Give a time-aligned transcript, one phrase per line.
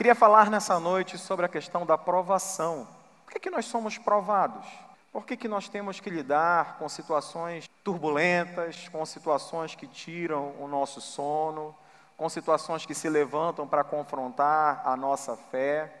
[0.00, 2.88] Queria falar nessa noite sobre a questão da provação.
[3.22, 4.66] Por que, que nós somos provados?
[5.12, 10.66] Por que, que nós temos que lidar com situações turbulentas, com situações que tiram o
[10.66, 11.76] nosso sono,
[12.16, 15.92] com situações que se levantam para confrontar a nossa fé,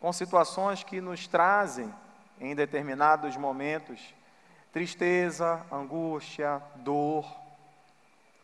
[0.00, 1.92] com situações que nos trazem,
[2.40, 4.14] em determinados momentos,
[4.72, 7.26] tristeza, angústia, dor.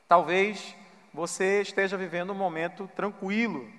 [0.09, 0.75] Talvez
[1.15, 3.71] você esteja vivendo um momento tranquilo,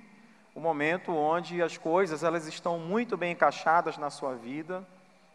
[0.58, 4.84] um momento onde as coisas elas estão muito bem encaixadas na sua vida,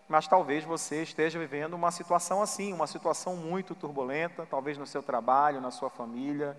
[0.08, 5.00] mas talvez você esteja vivendo uma situação assim, uma situação muito turbulenta, talvez no seu
[5.00, 6.56] trabalho, na sua família,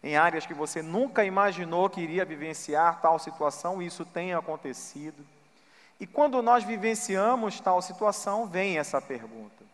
[0.00, 5.26] em áreas que você nunca imaginou que iria vivenciar tal situação, e isso tem acontecido.
[5.98, 9.64] E quando nós vivenciamos tal situação, vem essa pergunta: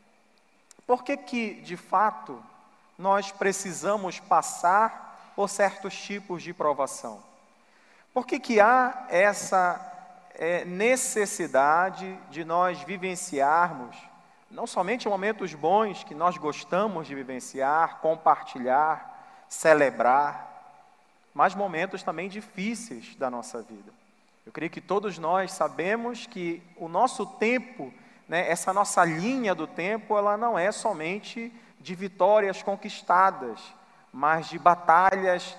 [0.87, 2.43] por que que, de fato,
[2.98, 7.30] nós precisamos passar por certos tipos de provação.
[8.12, 9.91] Por que, que há essa
[10.34, 13.96] é, necessidade de nós vivenciarmos,
[14.51, 20.48] não somente momentos bons que nós gostamos de vivenciar, compartilhar, celebrar,
[21.32, 23.93] mas momentos também difíceis da nossa vida.
[24.45, 27.92] Eu creio que todos nós sabemos que o nosso tempo,
[28.29, 33.60] né, essa nossa linha do tempo, ela não é somente de vitórias conquistadas,
[34.13, 35.57] mas de batalhas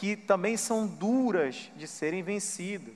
[0.00, 2.94] que também são duras de serem vencidas.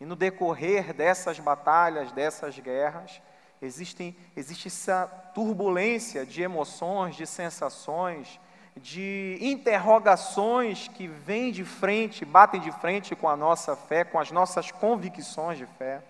[0.00, 3.22] E no decorrer dessas batalhas, dessas guerras,
[3.62, 8.40] existem, existe essa turbulência de emoções, de sensações,
[8.76, 14.32] de interrogações que vêm de frente, batem de frente com a nossa fé, com as
[14.32, 16.00] nossas convicções de fé.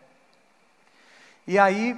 [1.46, 1.94] E aí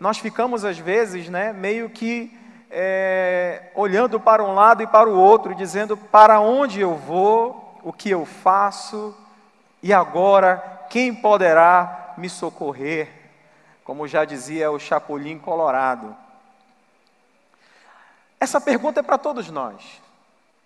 [0.00, 2.34] nós ficamos às vezes, né, meio que
[2.70, 7.92] é, olhando para um lado e para o outro, dizendo para onde eu vou, o
[7.92, 9.16] que eu faço,
[9.80, 13.08] e agora quem poderá me socorrer?
[13.84, 16.16] Como já dizia o Chapolin Colorado.
[18.40, 20.02] Essa pergunta é para todos nós.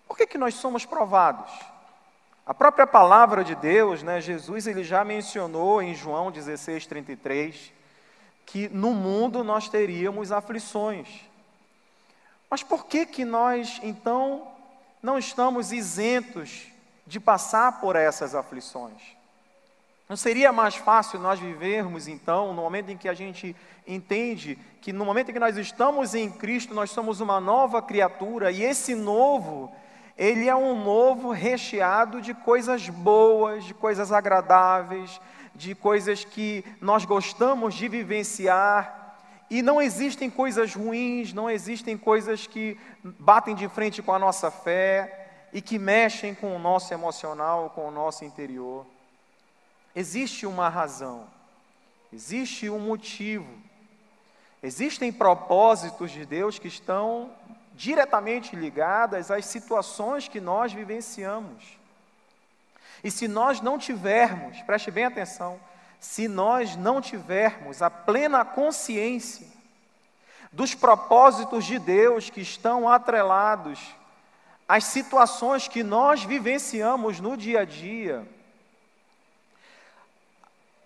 [0.08, 1.50] Por que, que nós somos provados?
[2.46, 7.70] A própria palavra de Deus, né, Jesus, ele já mencionou em João 16, 33,
[8.46, 11.20] que no mundo nós teríamos aflições.
[12.48, 14.48] Mas por que que nós então
[15.02, 16.69] não estamos isentos
[17.10, 19.02] de passar por essas aflições?
[20.08, 23.54] Não seria mais fácil nós vivermos então, no momento em que a gente
[23.86, 28.52] entende que no momento em que nós estamos em Cristo, nós somos uma nova criatura
[28.52, 29.74] e esse novo,
[30.16, 35.20] ele é um novo recheado de coisas boas, de coisas agradáveis,
[35.52, 39.16] de coisas que nós gostamos de vivenciar,
[39.50, 44.48] e não existem coisas ruins, não existem coisas que batem de frente com a nossa
[44.48, 45.19] fé
[45.52, 48.86] e que mexem com o nosso emocional, com o nosso interior.
[49.94, 51.26] Existe uma razão,
[52.12, 53.52] existe um motivo,
[54.62, 57.30] existem propósitos de Deus que estão
[57.74, 61.78] diretamente ligadas às situações que nós vivenciamos.
[63.02, 65.58] E se nós não tivermos, preste bem atenção,
[65.98, 69.46] se nós não tivermos a plena consciência
[70.52, 73.78] dos propósitos de Deus que estão atrelados
[74.70, 78.24] às situações que nós vivenciamos no dia a dia,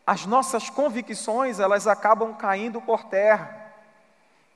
[0.06, 3.74] as nossas convicções, elas acabam caindo por terra.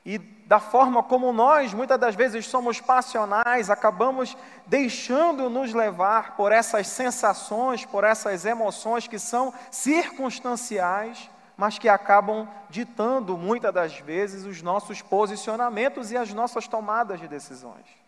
[0.03, 4.34] E da forma como nós, muitas das vezes, somos passionais, acabamos
[4.65, 12.49] deixando nos levar por essas sensações, por essas emoções que são circunstanciais, mas que acabam
[12.71, 18.08] ditando, muitas das vezes, os nossos posicionamentos e as nossas tomadas de decisões.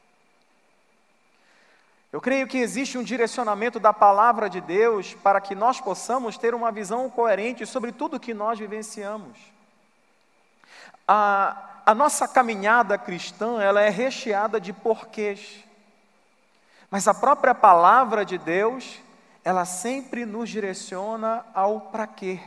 [2.13, 6.55] Eu creio que existe um direcionamento da palavra de Deus para que nós possamos ter
[6.55, 9.39] uma visão coerente sobre tudo que nós vivenciamos.
[11.07, 15.65] A, a nossa caminhada cristã, ela é recheada de porquês.
[16.91, 19.01] Mas a própria palavra de Deus,
[19.45, 22.41] ela sempre nos direciona ao para quê.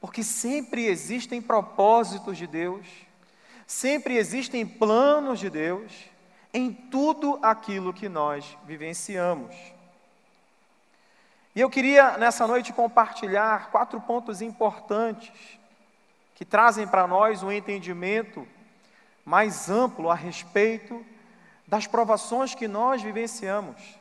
[0.00, 2.86] Porque sempre existem propósitos de Deus,
[3.66, 6.09] sempre existem planos de Deus
[6.52, 9.54] em tudo aquilo que nós vivenciamos.
[11.54, 15.58] E eu queria nessa noite compartilhar quatro pontos importantes
[16.34, 18.46] que trazem para nós um entendimento
[19.24, 21.04] mais amplo a respeito
[21.66, 24.00] das provações que nós vivenciamos.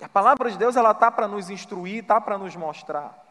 [0.00, 3.24] A palavra de Deus ela está para nos instruir, está para nos mostrar.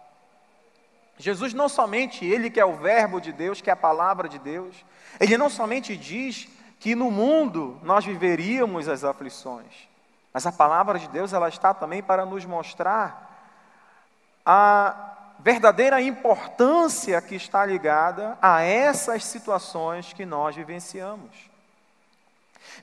[1.17, 4.37] Jesus não somente ele que é o verbo de Deus, que é a palavra de
[4.39, 4.75] Deus,
[5.19, 6.49] ele não somente diz
[6.79, 9.87] que no mundo nós viveríamos as aflições,
[10.33, 13.25] mas a palavra de Deus ela está também para nos mostrar
[14.45, 21.49] a verdadeira importância que está ligada a essas situações que nós vivenciamos.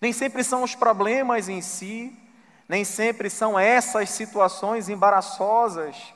[0.01, 2.17] Nem sempre são os problemas em si,
[2.69, 6.15] nem sempre são essas situações embaraçosas,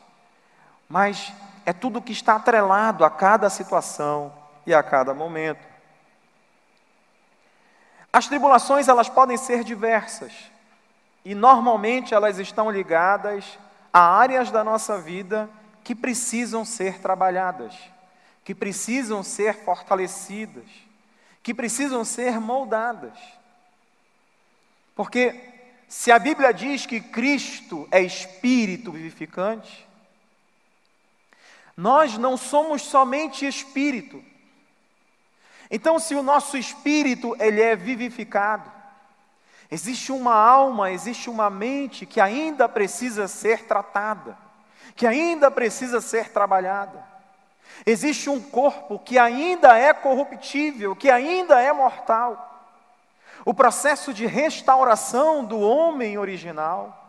[0.89, 1.33] mas
[1.65, 4.33] é tudo que está atrelado a cada situação
[4.67, 5.76] e a cada momento.
[8.17, 10.33] As tribulações elas podem ser diversas
[11.23, 13.59] e normalmente elas estão ligadas
[13.93, 15.51] a áreas da nossa vida
[15.85, 17.75] que precisam ser trabalhadas,
[18.43, 20.65] que precisam ser fortalecidas,
[21.43, 23.19] que precisam ser moldadas.
[24.95, 25.39] Porque
[25.87, 29.87] se a Bíblia diz que Cristo é espírito vivificante,
[31.77, 34.25] nós não somos somente espírito.
[35.71, 38.71] Então, se o nosso espírito ele é vivificado,
[39.71, 44.37] existe uma alma, existe uma mente que ainda precisa ser tratada,
[44.95, 47.05] que ainda precisa ser trabalhada.
[47.85, 52.47] Existe um corpo que ainda é corruptível, que ainda é mortal.
[53.45, 57.07] O processo de restauração do homem original,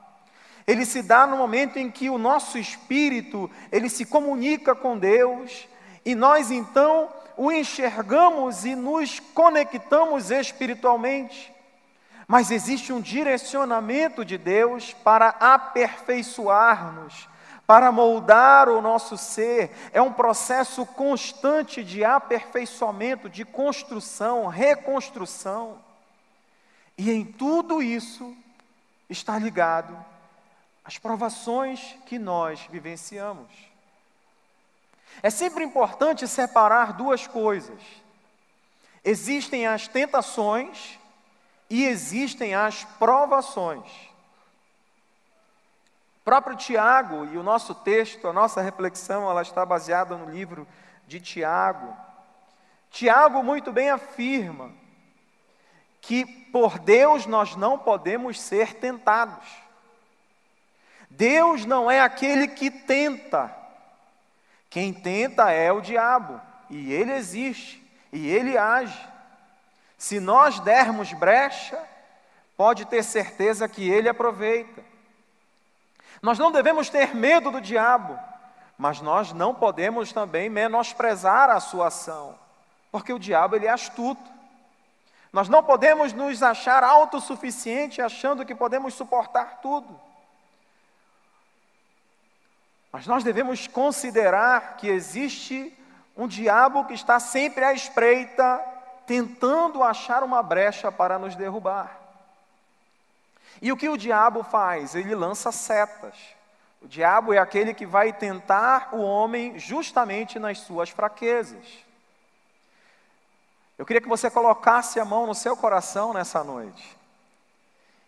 [0.65, 5.68] ele se dá no momento em que o nosso espírito, ele se comunica com Deus,
[6.04, 11.53] e nós então o enxergamos e nos conectamos espiritualmente.
[12.27, 17.29] Mas existe um direcionamento de Deus para aperfeiçoar-nos,
[17.65, 19.71] para moldar o nosso ser.
[19.93, 25.77] É um processo constante de aperfeiçoamento, de construção, reconstrução.
[26.97, 28.35] E em tudo isso
[29.09, 29.97] está ligado
[30.83, 33.47] às provações que nós vivenciamos.
[35.21, 37.81] É sempre importante separar duas coisas.
[39.03, 40.99] Existem as tentações
[41.69, 43.89] e existem as provações.
[46.21, 50.67] O próprio Tiago e o nosso texto, a nossa reflexão, ela está baseada no livro
[51.07, 51.95] de Tiago.
[52.91, 54.71] Tiago muito bem afirma
[56.01, 59.47] que por Deus nós não podemos ser tentados.
[61.09, 63.55] Deus não é aquele que tenta.
[64.69, 69.07] Quem tenta é o diabo, e ele existe, e ele age.
[69.97, 71.81] Se nós dermos brecha,
[72.55, 74.83] pode ter certeza que ele aproveita.
[76.21, 78.19] Nós não devemos ter medo do diabo,
[78.77, 82.37] mas nós não podemos também menosprezar a sua ação,
[82.91, 84.37] porque o diabo ele é astuto.
[85.31, 89.99] Nós não podemos nos achar autossuficientes achando que podemos suportar tudo.
[92.97, 95.71] Mas nós devemos considerar que existe
[96.17, 98.59] um diabo que está sempre à espreita,
[99.05, 101.95] tentando achar uma brecha para nos derrubar.
[103.61, 104.95] E o que o diabo faz?
[104.95, 106.15] Ele lança setas.
[106.81, 111.67] O diabo é aquele que vai tentar o homem justamente nas suas fraquezas.
[113.77, 116.97] Eu queria que você colocasse a mão no seu coração nessa noite.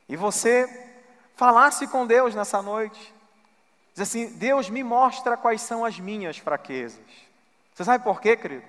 [0.10, 0.68] E você
[1.36, 3.19] falasse com Deus nessa noite.
[4.00, 7.04] Diz assim: Deus me mostra quais são as minhas fraquezas.
[7.76, 8.64] Você sabe por quê, querido?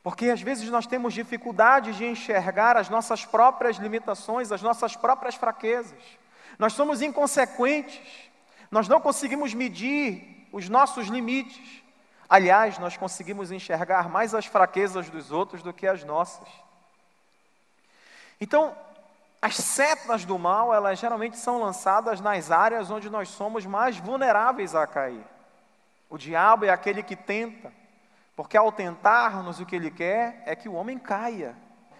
[0.00, 5.34] Porque às vezes nós temos dificuldade de enxergar as nossas próprias limitações, as nossas próprias
[5.34, 5.98] fraquezas.
[6.56, 8.00] Nós somos inconsequentes.
[8.70, 11.82] Nós não conseguimos medir os nossos limites.
[12.28, 16.48] Aliás, nós conseguimos enxergar mais as fraquezas dos outros do que as nossas.
[18.40, 18.72] Então,
[19.42, 24.72] as setas do mal, elas geralmente são lançadas nas áreas onde nós somos mais vulneráveis
[24.72, 25.26] a cair.
[26.08, 27.72] O diabo é aquele que tenta,
[28.36, 31.56] porque ao tentar-nos o que ele quer é que o homem caia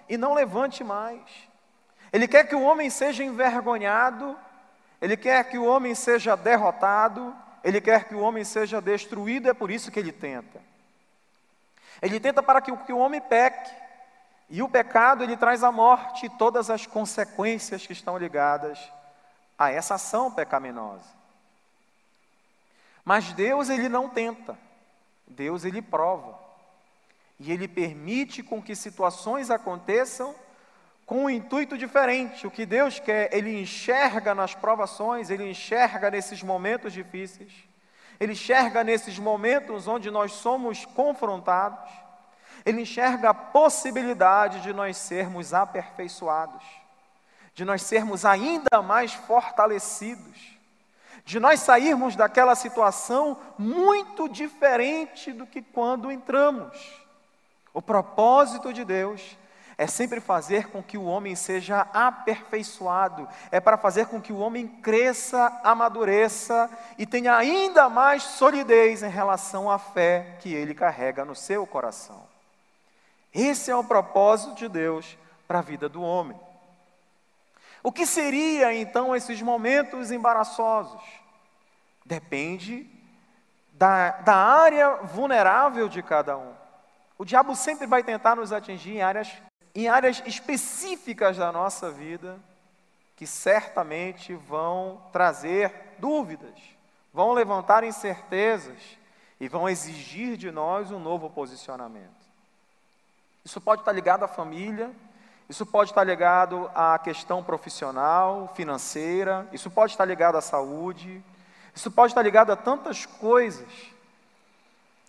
[0.09, 1.21] e não levante mais.
[2.13, 4.39] Ele quer que o homem seja envergonhado,
[5.01, 7.35] ele quer que o homem seja derrotado,
[7.65, 10.61] ele quer que o homem seja destruído, é por isso que ele tenta.
[12.01, 13.82] Ele tenta para que o homem peque.
[14.53, 18.79] E o pecado ele traz a morte e todas as consequências que estão ligadas
[19.59, 21.09] a essa ação pecaminosa.
[23.03, 24.55] Mas Deus ele não tenta.
[25.27, 26.39] Deus ele prova.
[27.41, 30.35] E ele permite com que situações aconteçam
[31.07, 32.47] com um intuito diferente.
[32.47, 37.53] O que Deus quer, Ele enxerga nas provações, Ele enxerga nesses momentos difíceis,
[38.21, 41.91] Ele enxerga nesses momentos onde nós somos confrontados,
[42.65, 46.63] Ele enxerga a possibilidade de nós sermos aperfeiçoados,
[47.55, 50.53] de nós sermos ainda mais fortalecidos,
[51.25, 57.03] de nós sairmos daquela situação muito diferente do que quando entramos.
[57.73, 59.37] O propósito de Deus
[59.79, 64.39] é sempre fazer com que o homem seja aperfeiçoado, é para fazer com que o
[64.39, 71.25] homem cresça, amadureça e tenha ainda mais solidez em relação à fé que ele carrega
[71.25, 72.32] no seu coração.
[73.35, 75.17] Esse é o propósito de Deus
[75.49, 76.39] para a vida do homem.
[77.83, 81.03] O que seria então esses momentos embaraçosos?
[82.05, 82.89] Depende
[83.73, 86.53] da, da área vulnerável de cada um.
[87.19, 89.33] O diabo sempre vai tentar nos atingir em áreas
[89.75, 92.39] em áreas específicas da nossa vida
[93.17, 96.59] que certamente vão trazer dúvidas,
[97.13, 98.99] vão levantar incertezas
[99.41, 102.22] e vão exigir de nós um novo posicionamento.
[103.45, 104.91] Isso pode estar ligado à família,
[105.49, 111.23] isso pode estar ligado à questão profissional, financeira, isso pode estar ligado à saúde,
[111.75, 113.69] isso pode estar ligado a tantas coisas.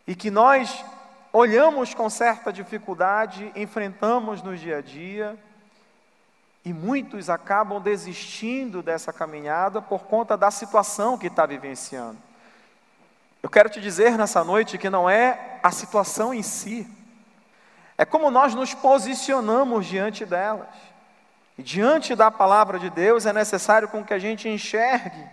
[0.07, 0.83] E que nós
[1.31, 5.37] olhamos com certa dificuldade, enfrentamos no dia a dia,
[6.65, 12.17] e muitos acabam desistindo dessa caminhada por conta da situação que está vivenciando.
[13.41, 16.87] Eu quero te dizer nessa noite que não é a situação em si,
[17.97, 20.67] é como nós nos posicionamos diante delas.
[21.57, 25.23] E diante da palavra de Deus é necessário com que a gente enxergue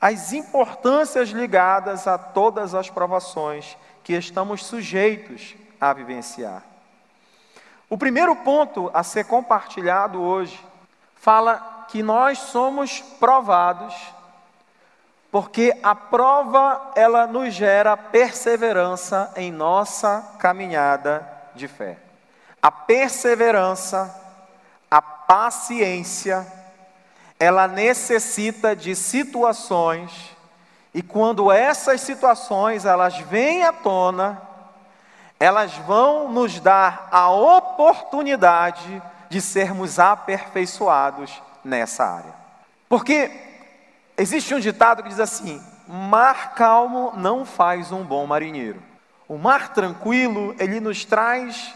[0.00, 6.62] as importâncias ligadas a todas as provações que estamos sujeitos a vivenciar.
[7.88, 10.58] O primeiro ponto a ser compartilhado hoje
[11.14, 13.94] fala que nós somos provados
[15.30, 21.98] porque a prova ela nos gera perseverança em nossa caminhada de fé.
[22.60, 24.14] A perseverança,
[24.90, 26.46] a paciência,
[27.38, 30.32] ela necessita de situações
[30.94, 34.40] e quando essas situações elas vêm à tona,
[35.40, 42.34] elas vão nos dar a oportunidade de sermos aperfeiçoados nessa área.
[42.88, 43.30] Porque
[44.16, 48.82] existe um ditado que diz assim: mar calmo não faz um bom marinheiro.
[49.32, 51.74] O mar tranquilo, ele nos traz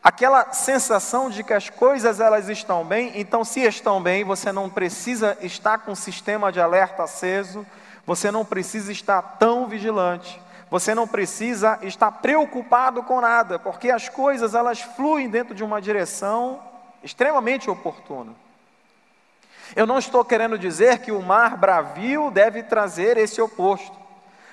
[0.00, 4.70] aquela sensação de que as coisas elas estão bem, então se estão bem, você não
[4.70, 7.66] precisa estar com o sistema de alerta aceso,
[8.06, 10.40] você não precisa estar tão vigilante.
[10.70, 15.82] Você não precisa estar preocupado com nada, porque as coisas elas fluem dentro de uma
[15.82, 16.60] direção
[17.02, 18.30] extremamente oportuna.
[19.74, 23.98] Eu não estou querendo dizer que o mar bravio deve trazer esse oposto,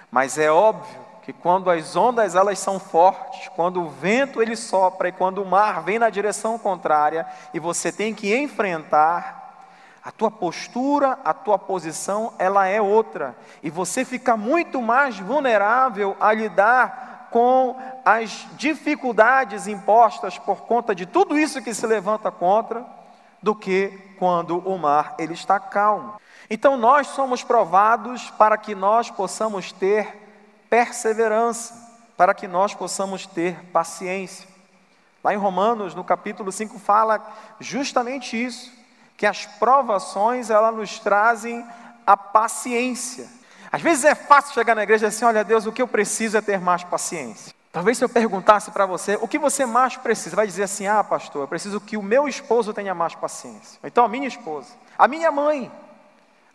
[0.09, 5.09] mas é óbvio que quando as ondas elas são fortes, quando o vento ele sopra
[5.09, 9.67] e quando o mar vem na direção contrária e você tem que enfrentar,
[10.03, 13.38] a tua postura, a tua posição, ela é outra.
[13.62, 21.05] E você fica muito mais vulnerável a lidar com as dificuldades impostas por conta de
[21.05, 22.83] tudo isso que se levanta contra,
[23.39, 26.15] do que quando o mar ele está calmo.
[26.50, 30.27] Então nós somos provados para que nós possamos ter
[30.69, 31.73] perseverança,
[32.15, 34.47] para que nós possamos ter paciência.
[35.23, 37.25] Lá em Romanos, no capítulo 5, fala
[37.59, 38.71] justamente isso
[39.17, 41.65] que as provações elas nos trazem
[42.07, 43.27] a paciência.
[43.71, 46.38] Às vezes é fácil chegar na igreja e assim, olha Deus, o que eu preciso
[46.38, 47.53] é ter mais paciência.
[47.71, 50.35] Talvez se eu perguntasse para você, o que você mais precisa?
[50.35, 53.79] Vai dizer assim, ah pastor, eu preciso que o meu esposo tenha mais paciência.
[53.83, 55.71] Então a minha esposa, a minha mãe,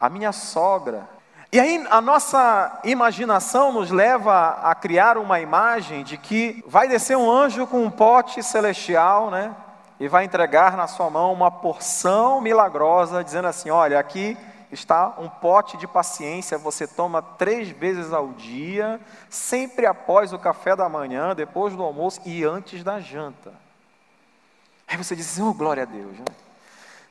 [0.01, 1.09] a minha sogra.
[1.55, 7.17] E aí a nossa imaginação nos leva a criar uma imagem de que vai descer
[7.17, 9.55] um anjo com um pote celestial, né?
[10.01, 14.37] e vai entregar na sua mão uma porção milagrosa, dizendo assim: Olha, aqui
[14.73, 20.75] está um pote de paciência, você toma três vezes ao dia, sempre após o café
[20.75, 23.53] da manhã, depois do almoço e antes da janta.
[24.89, 26.19] Aí você diz assim: Oh, glória a Deus.
[26.19, 26.25] Né?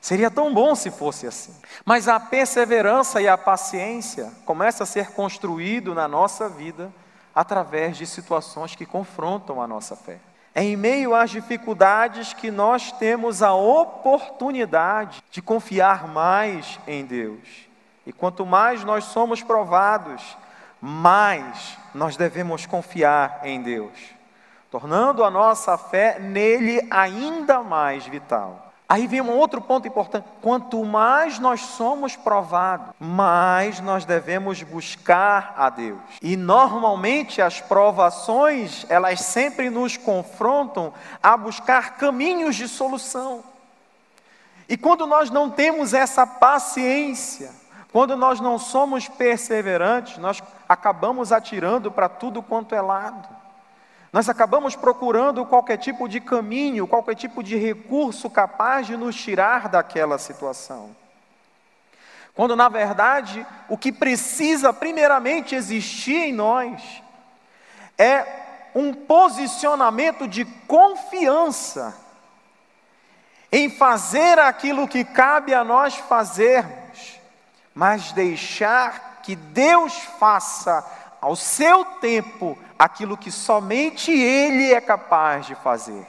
[0.04, 1.54] Seria tão bom se fosse assim.
[1.82, 6.92] Mas a perseverança e a paciência começa a ser construído na nossa vida
[7.34, 10.18] através de situações que confrontam a nossa fé.
[10.54, 17.66] É em meio às dificuldades que nós temos a oportunidade de confiar mais em Deus.
[18.04, 20.36] E quanto mais nós somos provados,
[20.82, 23.98] mais nós devemos confiar em Deus,
[24.70, 28.63] tornando a nossa fé nele ainda mais vital.
[28.88, 35.54] Aí vem um outro ponto importante: quanto mais nós somos provados, mais nós devemos buscar
[35.56, 36.00] a Deus.
[36.20, 43.42] E normalmente as provações, elas sempre nos confrontam a buscar caminhos de solução.
[44.68, 47.50] E quando nós não temos essa paciência,
[47.92, 53.43] quando nós não somos perseverantes, nós acabamos atirando para tudo quanto é lado.
[54.14, 59.68] Nós acabamos procurando qualquer tipo de caminho, qualquer tipo de recurso capaz de nos tirar
[59.68, 60.94] daquela situação.
[62.32, 66.80] Quando na verdade o que precisa primeiramente existir em nós
[67.98, 68.24] é
[68.72, 71.92] um posicionamento de confiança
[73.50, 77.18] em fazer aquilo que cabe a nós fazermos,
[77.74, 80.86] mas deixar que Deus faça
[81.24, 86.06] ao seu tempo aquilo que somente Ele é capaz de fazer.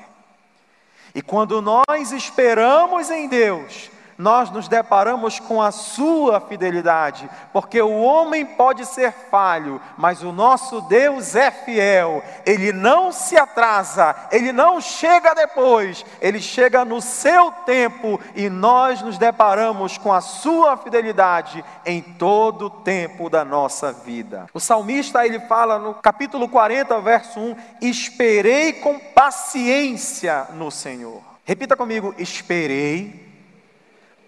[1.14, 8.02] E quando nós esperamos em Deus, nós nos deparamos com a sua fidelidade, porque o
[8.02, 14.52] homem pode ser falho, mas o nosso Deus é fiel, ele não se atrasa, ele
[14.52, 20.78] não chega depois, ele chega no seu tempo e nós nos deparamos com a sua
[20.78, 24.46] fidelidade em todo o tempo da nossa vida.
[24.54, 31.22] O salmista ele fala no capítulo 40, verso 1: Esperei com paciência no Senhor.
[31.44, 33.25] Repita comigo: esperei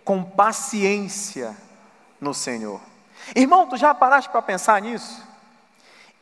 [0.07, 1.53] com paciência
[2.21, 2.79] no Senhor.
[3.35, 5.21] Irmão, tu já paraste para pensar nisso?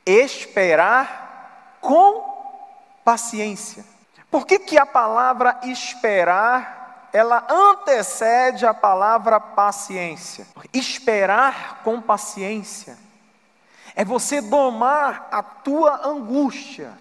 [0.04, 3.86] Esperar com paciência.
[4.32, 10.48] Por que, que a palavra esperar, ela antecede a palavra paciência?
[10.74, 12.98] Esperar com paciência
[13.96, 16.92] é você domar a tua angústia,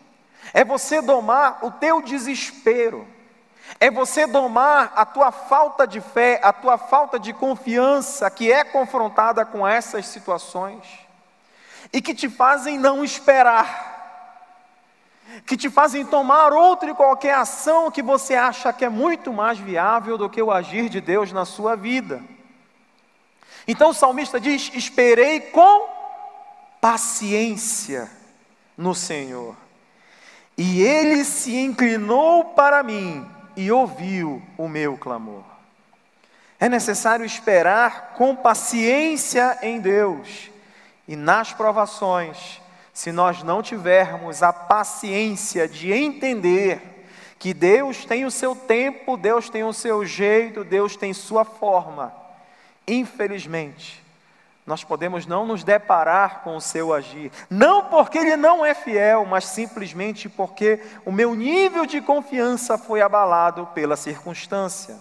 [0.53, 3.09] é você domar o teu desespero,
[3.81, 8.65] é você domar a tua falta de fé, a tua falta de confiança que é
[8.65, 10.85] confrontada com essas situações
[11.93, 13.93] e que te fazem não esperar,
[15.47, 19.59] que te fazem tomar outra e qualquer ação que você acha que é muito mais
[19.59, 22.23] viável do que o agir de Deus na sua vida.
[23.67, 25.89] Então o salmista diz: Esperei com
[26.81, 28.11] paciência
[28.77, 29.57] no Senhor,
[30.57, 35.45] e ele se inclinou para mim e ouviu o meu clamor.
[36.61, 40.51] É necessário esperar com paciência em Deus
[41.09, 42.61] e nas provações,
[42.93, 46.81] se nós não tivermos a paciência de entender
[47.39, 52.15] que Deus tem o seu tempo, Deus tem o seu jeito, Deus tem sua forma.
[52.87, 54.04] Infelizmente,
[54.67, 59.27] nós podemos não nos deparar com o seu agir, não porque ele não é fiel,
[59.27, 64.97] mas simplesmente porque o meu nível de confiança foi abalado pela circunstância.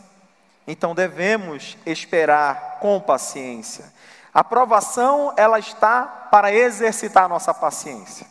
[0.68, 3.86] Então devemos esperar com paciência.
[4.34, 8.28] A provação, ela está para exercitar nossa paciência.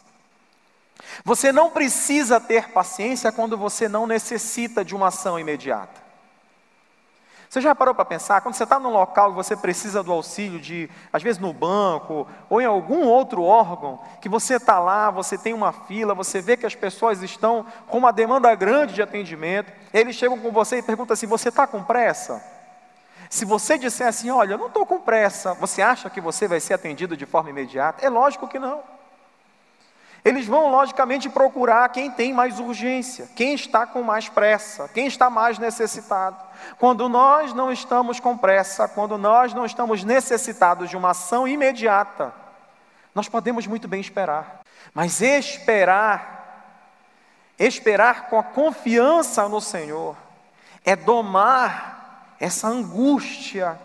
[1.25, 6.02] Você não precisa ter paciência quando você não necessita de uma ação imediata.
[7.53, 10.59] Você já parou para pensar, quando você está num local e você precisa do auxílio
[10.59, 15.37] de, às vezes no banco, ou em algum outro órgão, que você está lá, você
[15.37, 19.71] tem uma fila, você vê que as pessoas estão com uma demanda grande de atendimento,
[19.93, 22.43] eles chegam com você e perguntam assim: você está com pressa?
[23.29, 26.59] Se você disser assim, olha, eu não estou com pressa, você acha que você vai
[26.59, 28.03] ser atendido de forma imediata?
[28.03, 28.83] É lógico que não.
[30.25, 35.29] Eles vão, logicamente, procurar quem tem mais urgência, quem está com mais pressa, quem está
[35.29, 36.37] mais necessitado.
[36.79, 42.33] Quando nós não estamos com pressa, quando nós não estamos necessitados de uma ação imediata,
[43.13, 44.61] nós podemos muito bem esperar.
[44.95, 46.79] Mas esperar,
[47.59, 50.17] esperar com a confiança no Senhor,
[50.85, 53.79] é domar essa angústia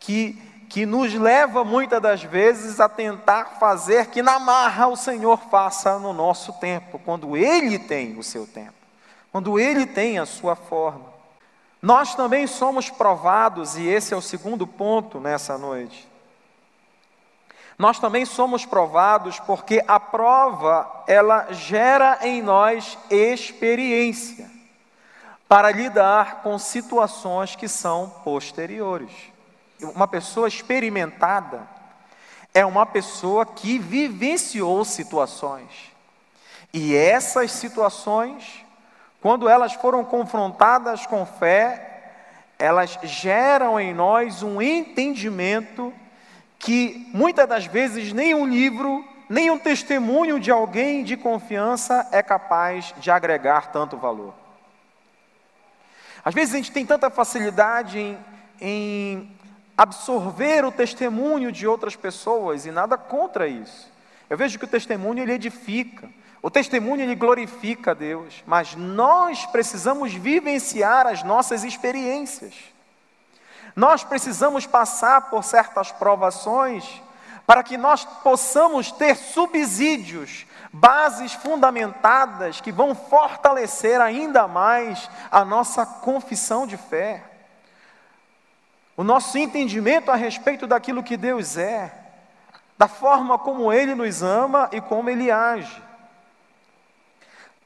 [0.00, 5.38] que que nos leva muitas das vezes a tentar fazer que na marra o Senhor
[5.50, 8.74] faça no nosso tempo, quando Ele tem o seu tempo,
[9.30, 11.14] quando Ele tem a sua forma.
[11.80, 16.08] Nós também somos provados, e esse é o segundo ponto nessa noite.
[17.78, 24.50] Nós também somos provados porque a prova, ela gera em nós experiência
[25.46, 29.12] para lidar com situações que são posteriores.
[29.82, 31.66] Uma pessoa experimentada
[32.54, 35.92] é uma pessoa que vivenciou situações.
[36.72, 38.64] E essas situações,
[39.20, 41.96] quando elas foram confrontadas com fé,
[42.58, 45.92] elas geram em nós um entendimento
[46.58, 52.22] que muitas das vezes nem um livro, nem um testemunho de alguém de confiança é
[52.22, 54.34] capaz de agregar tanto valor.
[56.24, 58.18] Às vezes a gente tem tanta facilidade em,
[58.60, 59.36] em
[59.76, 63.90] absorver o testemunho de outras pessoas e nada contra isso.
[64.28, 66.08] Eu vejo que o testemunho ele edifica,
[66.42, 72.54] o testemunho ele glorifica a Deus, mas nós precisamos vivenciar as nossas experiências.
[73.74, 77.02] Nós precisamos passar por certas provações
[77.46, 85.86] para que nós possamos ter subsídios, bases fundamentadas que vão fortalecer ainda mais a nossa
[85.86, 87.22] confissão de fé,
[88.96, 91.92] o nosso entendimento a respeito daquilo que Deus é,
[92.78, 95.82] da forma como Ele nos ama e como Ele age.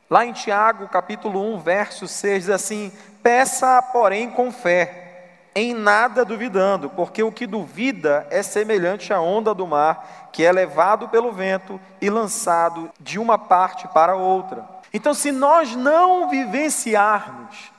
[0.08, 5.10] Lá em Tiago, capítulo 1, verso 6, diz assim: Peça, porém, com fé,
[5.54, 10.50] em nada duvidando, porque o que duvida é semelhante à onda do mar, que é
[10.50, 14.64] levado pelo vento e lançado de uma parte para outra.
[14.92, 17.70] Então, se nós não vivenciarmos,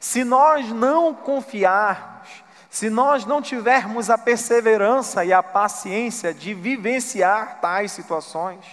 [0.00, 7.60] se nós não confiarmos, se nós não tivermos a perseverança e a paciência de vivenciar
[7.60, 8.64] tais situações,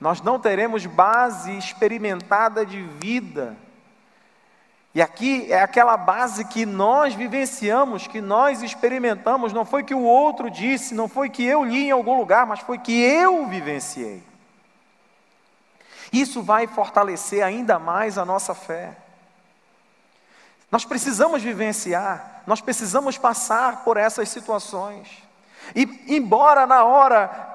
[0.00, 3.54] nós não teremos base experimentada de vida.
[4.94, 10.02] E aqui é aquela base que nós vivenciamos, que nós experimentamos, não foi que o
[10.02, 14.22] outro disse, não foi que eu li em algum lugar, mas foi que eu vivenciei.
[16.10, 19.01] Isso vai fortalecer ainda mais a nossa fé.
[20.72, 25.06] Nós precisamos vivenciar, nós precisamos passar por essas situações.
[25.76, 27.50] E embora na hora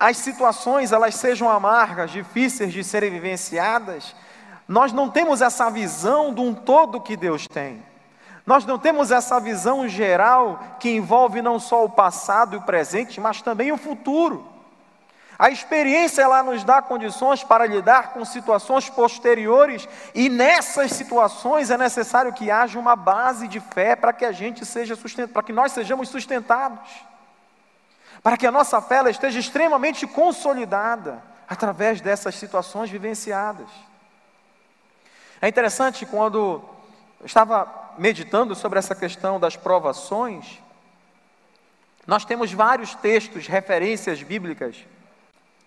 [0.00, 4.16] as situações elas sejam amargas, difíceis de serem vivenciadas,
[4.66, 7.80] nós não temos essa visão de um todo que Deus tem.
[8.44, 13.20] Nós não temos essa visão geral que envolve não só o passado e o presente,
[13.20, 14.44] mas também o futuro.
[15.38, 21.76] A experiência ela nos dá condições para lidar com situações posteriores e nessas situações é
[21.76, 25.52] necessário que haja uma base de fé para que a gente seja sustentado, para que
[25.52, 27.06] nós sejamos sustentados
[28.26, 33.68] para que a nossa fé esteja extremamente consolidada através dessas situações vivenciadas.
[35.40, 36.60] É interessante quando
[37.20, 40.60] eu estava meditando sobre essa questão das provações,
[42.04, 44.76] nós temos vários textos, referências bíblicas,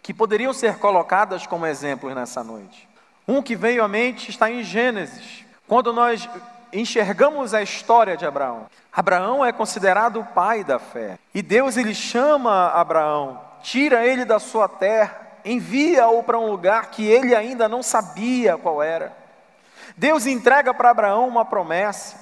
[0.02, 2.88] que poderiam ser colocadas como exemplos nessa noite.
[3.28, 6.28] Um que veio à mente está em Gênesis, quando nós
[6.74, 8.68] enxergamos a história de Abraão.
[8.92, 11.18] Abraão é considerado o pai da fé.
[11.34, 17.06] E Deus ele chama Abraão, tira ele da sua terra, envia-o para um lugar que
[17.06, 19.16] ele ainda não sabia qual era.
[19.96, 22.18] Deus entrega para Abraão uma promessa.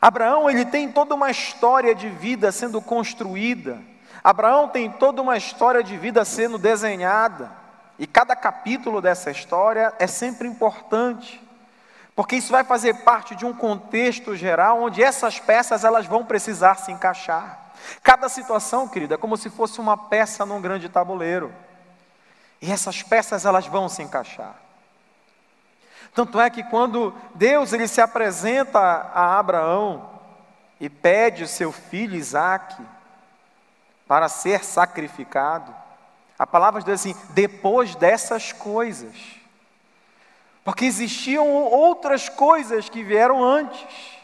[0.00, 3.78] Abraão ele tem toda uma história de vida sendo construída.
[4.22, 7.50] Abraão tem toda uma história de vida sendo desenhada.
[7.98, 11.42] E cada capítulo dessa história é sempre importante.
[12.14, 16.76] Porque isso vai fazer parte de um contexto geral onde essas peças elas vão precisar
[16.76, 17.72] se encaixar.
[18.02, 21.52] Cada situação, querida, é como se fosse uma peça num grande tabuleiro.
[22.60, 24.54] E essas peças elas vão se encaixar.
[26.14, 30.10] Tanto é que quando Deus ele se apresenta a Abraão
[30.78, 32.82] e pede o seu filho Isaque
[34.12, 35.74] para ser sacrificado,
[36.38, 39.16] a palavra diz assim: depois dessas coisas.
[40.62, 44.18] Porque existiam outras coisas que vieram antes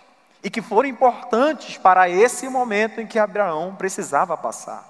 [0.45, 4.87] e que foram importantes para esse momento em que Abraão precisava passar.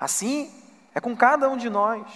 [0.00, 0.50] Assim
[0.94, 2.06] é com cada um de nós.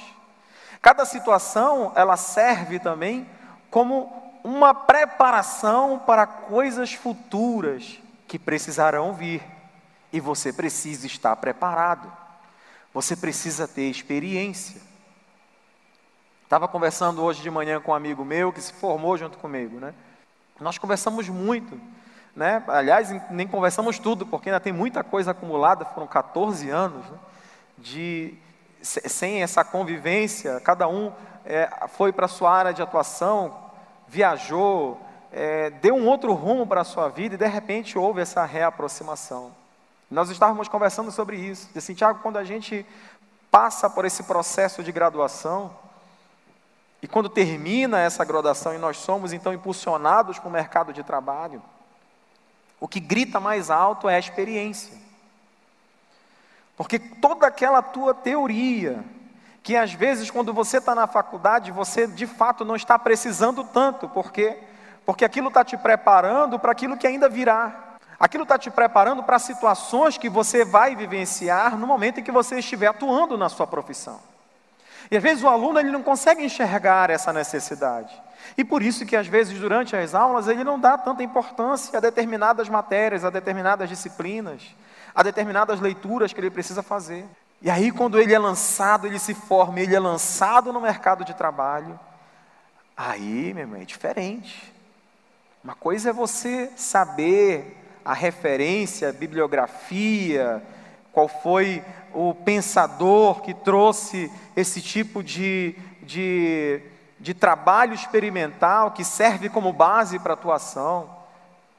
[0.81, 3.29] Cada situação, ela serve também
[3.71, 9.43] como uma preparação para coisas futuras que precisarão vir.
[10.13, 12.13] E você precisa estar preparado.
[12.93, 14.81] Você precisa ter experiência.
[16.45, 19.95] Estava conversando hoje de manhã com um amigo meu que se formou junto comigo, né?
[20.61, 21.81] Nós conversamos muito,
[22.37, 22.63] né?
[22.69, 27.19] Aliás, nem conversamos tudo, porque ainda tem muita coisa acumulada, foram 14 anos, né?
[27.79, 28.35] De
[28.83, 31.13] sem essa convivência, cada um
[31.47, 33.57] é, foi para a sua área de atuação,
[34.09, 35.01] viajou,
[35.33, 39.62] é, deu um outro rumo para a sua vida e de repente houve essa reaproximação.
[40.13, 41.67] Nós estávamos conversando sobre isso.
[41.69, 42.85] Disse assim, Tiago, quando a gente
[43.51, 45.75] passa por esse processo de graduação,
[47.01, 51.63] e quando termina essa graduação e nós somos então impulsionados para o mercado de trabalho,
[52.79, 54.97] o que grita mais alto é a experiência.
[56.77, 59.03] Porque toda aquela tua teoria,
[59.63, 64.09] que às vezes quando você está na faculdade, você de fato não está precisando tanto,
[64.11, 64.59] porque
[65.05, 67.92] porque aquilo está te preparando para aquilo que ainda virá.
[68.23, 72.61] Aquilo está te preparando para situações que você vai vivenciar no momento em que você
[72.61, 74.21] estiver atuando na sua profissão.
[75.11, 78.15] E às vezes o aluno ele não consegue enxergar essa necessidade.
[78.57, 82.01] E por isso que às vezes durante as aulas ele não dá tanta importância a
[82.01, 84.63] determinadas matérias, a determinadas disciplinas,
[85.13, 87.27] a determinadas leituras que ele precisa fazer.
[87.61, 91.35] E aí quando ele é lançado, ele se forma, ele é lançado no mercado de
[91.35, 91.99] trabalho,
[92.97, 94.73] aí, meu irmão, é diferente.
[95.65, 100.63] Uma coisa é você saber a referência, a bibliografia,
[101.13, 101.83] qual foi
[102.15, 106.81] o pensador que trouxe esse tipo de, de,
[107.21, 111.09] de trabalho experimental que serve como base para a atuação,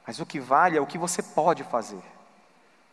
[0.06, 2.02] mas o que vale é o que você pode fazer.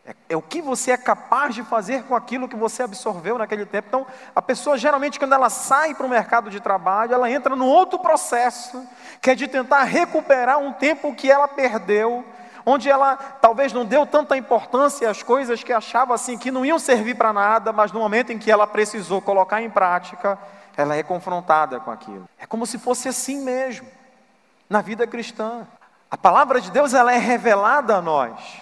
[0.06, 3.66] É, é, o que você é capaz de fazer com aquilo que você absorveu naquele
[3.66, 3.88] tempo.
[3.88, 7.68] Então, a pessoa geralmente, quando ela sai para o mercado de trabalho, ela entra num
[7.68, 8.84] outro processo,
[9.22, 12.26] que é de tentar recuperar um tempo que ela perdeu,
[12.66, 16.80] onde ela talvez não deu tanta importância às coisas que achava assim que não iam
[16.80, 20.38] servir para nada, mas no momento em que ela precisou colocar em prática,
[20.76, 22.28] ela é confrontada com aquilo.
[22.40, 23.88] É como se fosse assim mesmo
[24.70, 25.68] na vida cristã.
[26.10, 28.62] A palavra de Deus ela é revelada a nós.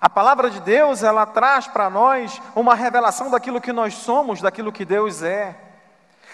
[0.00, 4.72] A palavra de Deus, ela traz para nós uma revelação daquilo que nós somos, daquilo
[4.72, 5.54] que Deus é.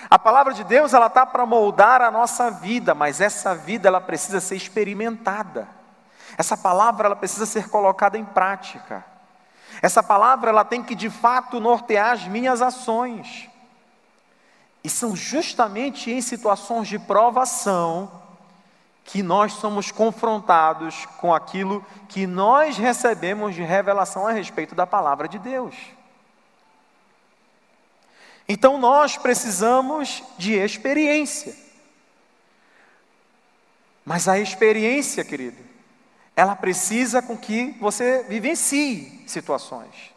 [0.09, 4.01] A palavra de Deus, ela está para moldar a nossa vida, mas essa vida, ela
[4.01, 5.67] precisa ser experimentada.
[6.37, 9.05] Essa palavra, ela precisa ser colocada em prática.
[9.81, 13.49] Essa palavra, ela tem que de fato nortear as minhas ações.
[14.85, 18.23] E são justamente em situações de provação
[19.05, 25.29] que nós somos confrontados com aquilo que nós recebemos de revelação a respeito da palavra
[25.29, 25.75] de Deus.
[28.49, 31.57] Então nós precisamos de experiência.
[34.05, 35.76] Mas a experiência, querido,
[36.37, 40.15] ela precisa com que você vivencie situações.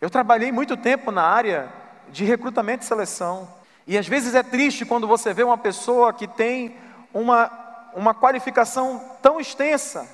[0.00, 1.68] Eu trabalhei muito tempo na área
[2.08, 3.46] de recrutamento e seleção.
[3.86, 6.74] E às vezes é triste quando você vê uma pessoa que tem
[7.12, 7.50] uma,
[7.94, 10.08] uma qualificação tão extensa.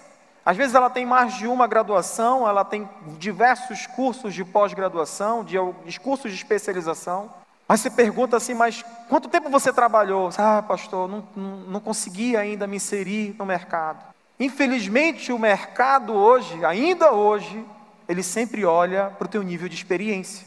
[0.45, 5.57] Às vezes ela tem mais de uma graduação, ela tem diversos cursos de pós-graduação, de,
[5.87, 7.33] de cursos de especialização.
[7.67, 10.31] Mas você pergunta assim, mas quanto tempo você trabalhou?
[10.37, 14.14] Ah, pastor, não, não, não consegui ainda me inserir no mercado.
[14.39, 17.65] Infelizmente, o mercado hoje, ainda hoje,
[18.09, 20.47] ele sempre olha para o teu nível de experiência.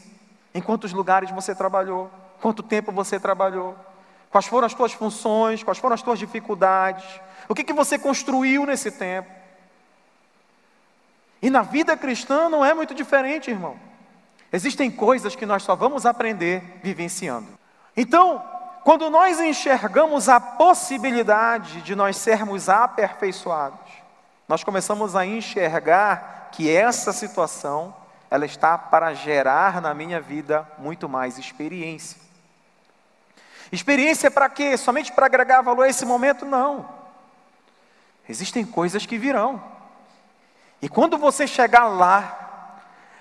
[0.54, 2.10] Em quantos lugares você trabalhou?
[2.40, 3.76] Quanto tempo você trabalhou?
[4.30, 5.62] Quais foram as tuas funções?
[5.62, 7.04] Quais foram as tuas dificuldades?
[7.48, 9.30] O que, que você construiu nesse tempo?
[11.40, 13.76] E na vida cristã não é muito diferente, irmão.
[14.52, 17.46] Existem coisas que nós só vamos aprender vivenciando.
[17.96, 18.42] Então,
[18.88, 23.86] quando nós enxergamos a possibilidade de nós sermos aperfeiçoados,
[24.48, 27.94] nós começamos a enxergar que essa situação
[28.30, 32.18] ela está para gerar na minha vida muito mais experiência.
[33.70, 34.74] Experiência para quê?
[34.78, 36.46] Somente para agregar valor a esse momento?
[36.46, 36.88] Não.
[38.26, 39.62] Existem coisas que virão.
[40.80, 42.80] E quando você chegar lá,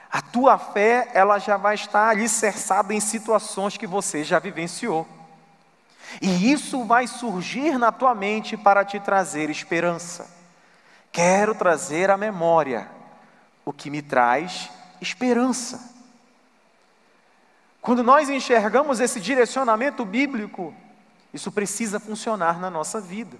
[0.09, 5.05] a tua fé, ela já vai estar alicerçada em situações que você já vivenciou.
[6.21, 10.29] E isso vai surgir na tua mente para te trazer esperança.
[11.11, 12.89] Quero trazer à memória
[13.65, 14.69] o que me traz
[15.01, 15.95] esperança.
[17.81, 20.73] Quando nós enxergamos esse direcionamento bíblico,
[21.33, 23.37] isso precisa funcionar na nossa vida.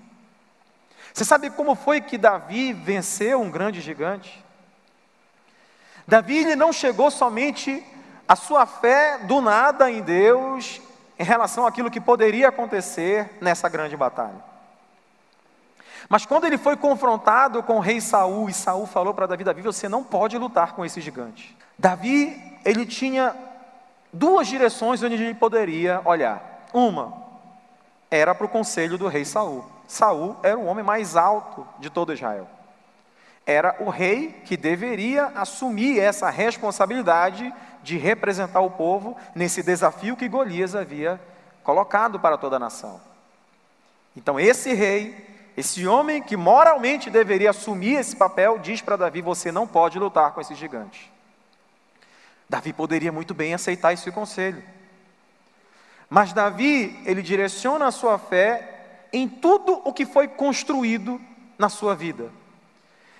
[1.14, 4.44] Você sabe como foi que Davi venceu um grande gigante?
[6.08, 7.84] Davi ele não chegou somente
[8.28, 10.82] a sua fé do nada em Deus
[11.20, 14.44] em relação àquilo que poderia acontecer nessa grande batalha.
[16.10, 19.62] Mas quando ele foi confrontado com o rei Saul, e Saul falou para Davi: Davi,
[19.62, 21.58] você não pode lutar com esse gigante.
[21.78, 23.36] Davi, ele tinha
[24.12, 26.66] duas direções onde ele poderia olhar.
[26.74, 27.26] Uma
[28.10, 29.66] era para o conselho do rei Saul.
[29.88, 32.48] Saul era o homem mais alto de todo Israel.
[33.46, 37.54] Era o rei que deveria assumir essa responsabilidade
[37.88, 41.22] de representar o povo nesse desafio que Golias havia
[41.64, 43.00] colocado para toda a nação.
[44.14, 45.16] Então, esse rei,
[45.56, 50.34] esse homem que moralmente deveria assumir esse papel, diz para Davi: Você não pode lutar
[50.34, 51.10] com esse gigante.
[52.50, 54.62] Davi poderia muito bem aceitar esse conselho.
[56.10, 61.22] Mas Davi, ele direciona a sua fé em tudo o que foi construído
[61.58, 62.32] na sua vida.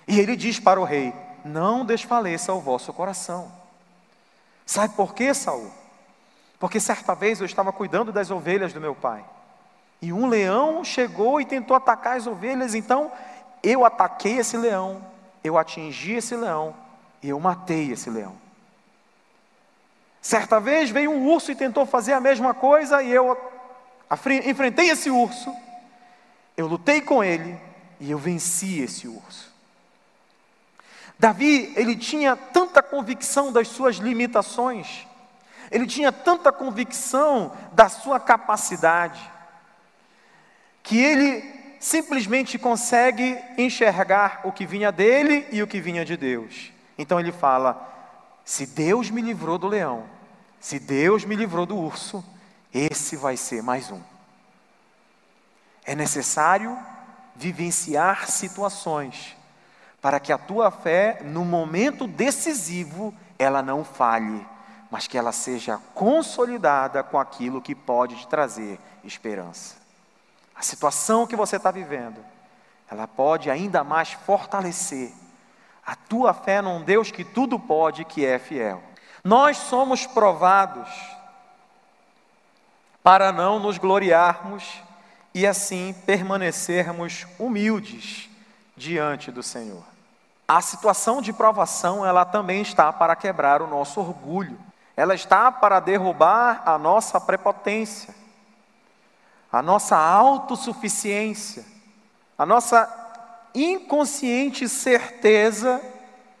[0.06, 3.58] E ele diz para o rei: Não desfaleça o vosso coração.
[4.68, 5.72] Sabe por quê, Saul?
[6.60, 9.24] Porque certa vez eu estava cuidando das ovelhas do meu pai.
[10.02, 13.10] E um leão chegou e tentou atacar as ovelhas, então
[13.62, 15.02] eu ataquei esse leão,
[15.42, 16.76] eu atingi esse leão
[17.22, 18.36] e eu matei esse leão.
[20.20, 23.38] Certa vez veio um urso e tentou fazer a mesma coisa, e eu
[24.44, 25.50] enfrentei esse urso,
[26.58, 27.58] eu lutei com ele
[27.98, 29.47] e eu venci esse urso.
[31.18, 35.06] Davi, ele tinha tanta convicção das suas limitações,
[35.70, 39.20] ele tinha tanta convicção da sua capacidade,
[40.82, 46.72] que ele simplesmente consegue enxergar o que vinha dele e o que vinha de Deus.
[46.96, 50.04] Então ele fala: Se Deus me livrou do leão,
[50.60, 52.24] se Deus me livrou do urso,
[52.72, 54.00] esse vai ser mais um.
[55.84, 56.78] É necessário
[57.34, 59.37] vivenciar situações
[60.00, 64.46] para que a tua fé, no momento decisivo, ela não falhe,
[64.90, 69.76] mas que ela seja consolidada com aquilo que pode te trazer esperança.
[70.54, 72.24] A situação que você está vivendo,
[72.90, 75.12] ela pode ainda mais fortalecer
[75.84, 78.82] a tua fé num Deus que tudo pode e que é fiel.
[79.24, 80.88] Nós somos provados
[83.02, 84.82] para não nos gloriarmos
[85.34, 88.28] e assim permanecermos humildes
[88.78, 89.82] diante do Senhor.
[90.46, 94.58] A situação de provação, ela também está para quebrar o nosso orgulho.
[94.96, 98.14] Ela está para derrubar a nossa prepotência,
[99.52, 101.66] a nossa autossuficiência,
[102.38, 102.88] a nossa
[103.54, 105.82] inconsciente certeza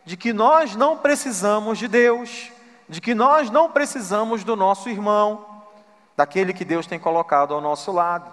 [0.04, 2.50] de que nós não precisamos de Deus,
[2.88, 5.44] de que nós não precisamos do nosso irmão,
[6.16, 8.32] daquele que Deus tem colocado ao nosso lado.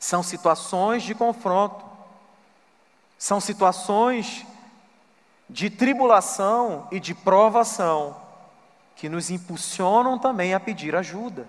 [0.00, 1.91] São situações de confronto,
[3.22, 4.44] são situações
[5.48, 8.20] de tribulação e de provação
[8.96, 11.46] que nos impulsionam também a pedir ajuda.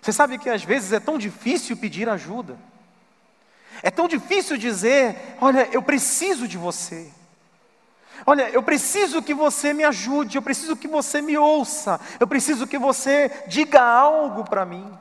[0.00, 2.56] Você sabe que às vezes é tão difícil pedir ajuda.
[3.82, 7.10] É tão difícil dizer: Olha, eu preciso de você.
[8.24, 12.64] Olha, eu preciso que você me ajude, eu preciso que você me ouça, eu preciso
[12.64, 14.96] que você diga algo para mim.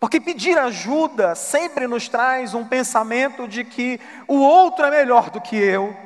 [0.00, 5.40] Porque pedir ajuda sempre nos traz um pensamento de que o outro é melhor do
[5.40, 5.96] que eu,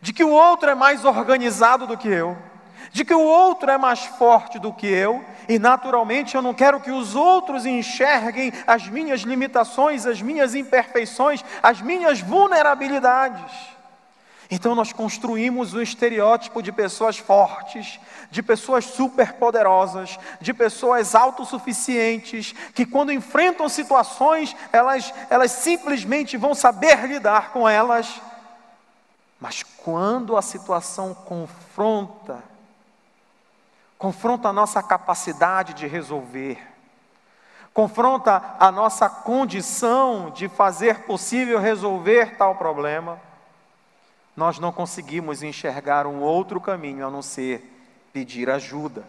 [0.00, 2.36] de que o outro é mais organizado do que eu,
[2.90, 6.80] de que o outro é mais forte do que eu, e naturalmente eu não quero
[6.80, 13.77] que os outros enxerguem as minhas limitações, as minhas imperfeições, as minhas vulnerabilidades.
[14.50, 22.86] Então nós construímos um estereótipo de pessoas fortes, de pessoas superpoderosas, de pessoas autossuficientes, que
[22.86, 28.22] quando enfrentam situações, elas, elas simplesmente vão saber lidar com elas.
[29.38, 32.42] Mas quando a situação confronta,
[33.98, 36.58] confronta a nossa capacidade de resolver,
[37.74, 43.27] confronta a nossa condição de fazer possível resolver tal problema,
[44.38, 47.60] nós não conseguimos enxergar um outro caminho a não ser
[48.12, 49.04] pedir ajuda.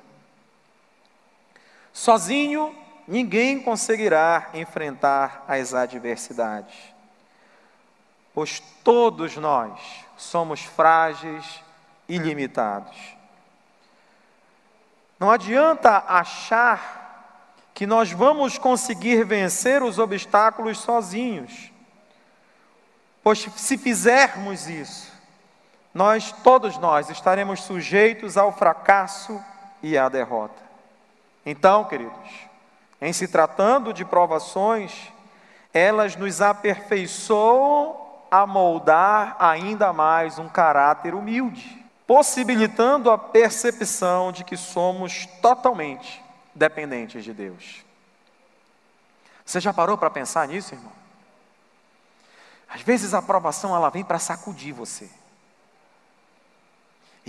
[1.94, 2.76] Sozinho,
[3.08, 6.76] ninguém conseguirá enfrentar as adversidades,
[8.34, 9.80] pois todos nós
[10.18, 11.64] somos frágeis
[12.08, 12.98] e limitados.
[15.20, 21.72] Não adianta achar que nós vamos conseguir vencer os obstáculos sozinhos,
[23.22, 25.19] pois se fizermos isso,
[26.00, 29.38] nós, todos nós, estaremos sujeitos ao fracasso
[29.84, 30.64] e à derrota.
[31.46, 32.30] Então, queridos,
[33.02, 35.12] em se tratando de provações,
[35.74, 37.98] elas nos aperfeiçoam
[38.32, 46.24] a moldar ainda mais um caráter humilde, possibilitando a percepção de que somos totalmente
[46.56, 47.84] dependentes de Deus.
[49.44, 50.94] Você já parou para pensar nisso, irmão?
[52.70, 55.19] Às vezes a aprovação ela vem para sacudir você.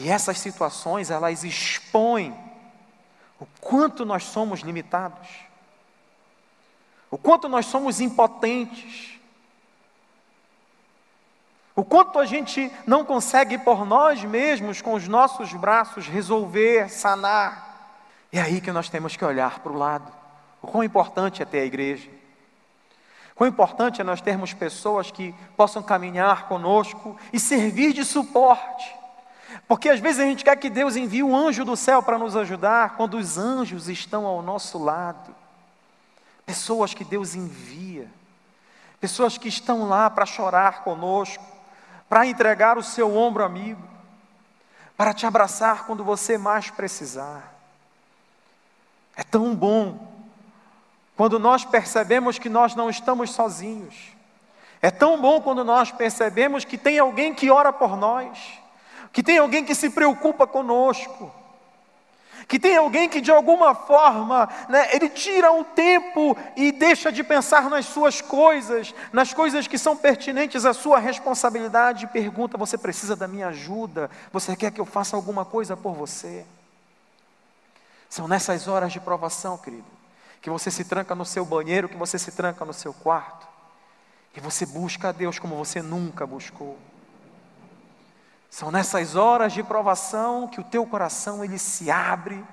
[0.00, 2.34] E essas situações, elas expõem
[3.38, 5.28] o quanto nós somos limitados,
[7.10, 9.18] o quanto nós somos impotentes,
[11.76, 17.92] o quanto a gente não consegue por nós mesmos, com os nossos braços, resolver, sanar.
[18.32, 20.10] É aí que nós temos que olhar para o lado.
[20.62, 22.08] O quão importante é ter a igreja.
[23.34, 28.99] Quão importante é nós termos pessoas que possam caminhar conosco e servir de suporte.
[29.70, 32.34] Porque às vezes a gente quer que Deus envie um anjo do céu para nos
[32.34, 35.32] ajudar, quando os anjos estão ao nosso lado.
[36.44, 38.10] Pessoas que Deus envia,
[38.98, 41.44] pessoas que estão lá para chorar conosco,
[42.08, 43.80] para entregar o seu ombro amigo,
[44.96, 47.54] para te abraçar quando você mais precisar.
[49.14, 50.12] É tão bom
[51.16, 53.94] quando nós percebemos que nós não estamos sozinhos.
[54.82, 58.58] É tão bom quando nós percebemos que tem alguém que ora por nós
[59.12, 61.32] que tem alguém que se preocupa conosco,
[62.50, 67.22] que tem alguém que de alguma forma, né, ele tira um tempo e deixa de
[67.22, 72.76] pensar nas suas coisas, nas coisas que são pertinentes à sua responsabilidade, e pergunta: Você
[72.76, 74.10] precisa da minha ajuda?
[74.32, 76.44] Você quer que eu faça alguma coisa por você?
[78.08, 79.86] São nessas horas de provação, querido,
[80.42, 83.46] que você se tranca no seu banheiro, que você se tranca no seu quarto,
[84.36, 86.76] e você busca a Deus como você nunca buscou.
[88.50, 92.44] São nessas horas de provação que o teu coração ele se abre,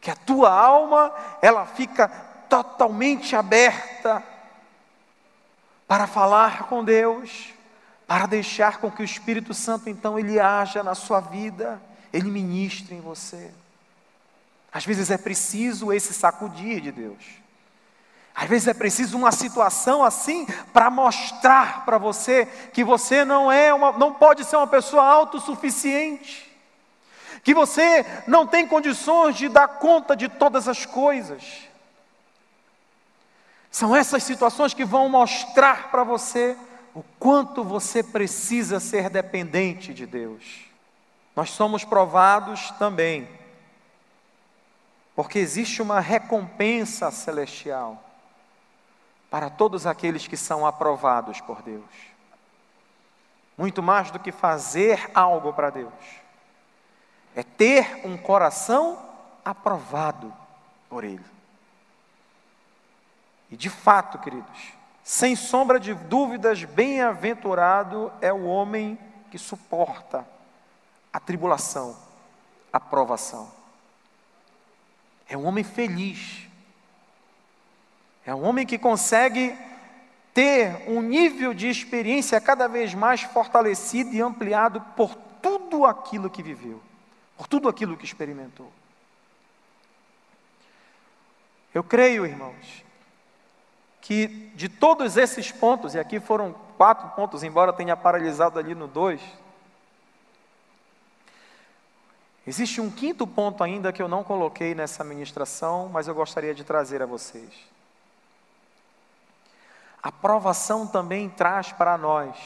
[0.00, 1.10] que a tua alma
[1.40, 2.08] ela fica
[2.48, 4.22] totalmente aberta
[5.88, 7.54] para falar com Deus,
[8.06, 11.80] para deixar com que o Espírito Santo então ele haja na sua vida,
[12.12, 13.50] ele ministre em você.
[14.70, 17.45] Às vezes é preciso esse sacudir de Deus.
[18.36, 23.72] Às vezes é preciso uma situação assim para mostrar para você que você não é
[23.72, 26.54] uma, não pode ser uma pessoa autossuficiente.
[27.42, 31.42] Que você não tem condições de dar conta de todas as coisas.
[33.70, 36.58] São essas situações que vão mostrar para você
[36.94, 40.66] o quanto você precisa ser dependente de Deus.
[41.34, 43.26] Nós somos provados também,
[45.14, 48.02] porque existe uma recompensa celestial
[49.36, 51.84] para todos aqueles que são aprovados por Deus.
[53.54, 55.92] Muito mais do que fazer algo para Deus,
[57.34, 58.98] é ter um coração
[59.44, 60.32] aprovado
[60.88, 61.22] por Ele.
[63.50, 64.72] E de fato, queridos,
[65.04, 68.98] sem sombra de dúvidas, bem-aventurado é o homem
[69.30, 70.26] que suporta
[71.12, 71.94] a tribulação,
[72.72, 73.52] a provação.
[75.28, 76.48] É um homem feliz.
[78.26, 79.56] É um homem que consegue
[80.34, 86.42] ter um nível de experiência cada vez mais fortalecido e ampliado por tudo aquilo que
[86.42, 86.82] viveu,
[87.38, 88.70] por tudo aquilo que experimentou.
[91.72, 92.84] Eu creio, irmãos,
[94.00, 98.88] que de todos esses pontos, e aqui foram quatro pontos, embora tenha paralisado ali no
[98.88, 99.20] dois,
[102.44, 106.64] existe um quinto ponto ainda que eu não coloquei nessa ministração, mas eu gostaria de
[106.64, 107.75] trazer a vocês.
[110.06, 112.36] A provação também traz para nós